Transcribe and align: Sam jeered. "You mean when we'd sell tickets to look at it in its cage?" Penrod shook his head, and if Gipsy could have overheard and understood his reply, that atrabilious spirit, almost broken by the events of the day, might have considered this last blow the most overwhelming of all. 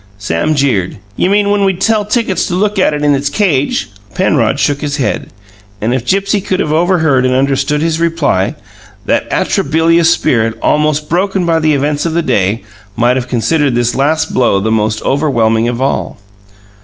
Sam 0.17 0.55
jeered. 0.55 0.97
"You 1.15 1.29
mean 1.29 1.51
when 1.51 1.63
we'd 1.63 1.83
sell 1.83 2.05
tickets 2.05 2.47
to 2.47 2.55
look 2.55 2.79
at 2.79 2.95
it 2.95 3.03
in 3.03 3.13
its 3.13 3.29
cage?" 3.29 3.91
Penrod 4.15 4.59
shook 4.59 4.81
his 4.81 4.97
head, 4.97 5.29
and 5.79 5.93
if 5.93 6.07
Gipsy 6.07 6.41
could 6.41 6.59
have 6.59 6.73
overheard 6.73 7.23
and 7.23 7.35
understood 7.35 7.83
his 7.83 7.99
reply, 7.99 8.55
that 9.05 9.29
atrabilious 9.29 10.09
spirit, 10.09 10.55
almost 10.59 11.07
broken 11.07 11.45
by 11.45 11.59
the 11.59 11.75
events 11.75 12.07
of 12.07 12.13
the 12.13 12.23
day, 12.23 12.63
might 12.95 13.15
have 13.15 13.27
considered 13.27 13.75
this 13.75 13.93
last 13.93 14.33
blow 14.33 14.59
the 14.59 14.71
most 14.71 15.03
overwhelming 15.03 15.67
of 15.67 15.79
all. 15.79 16.17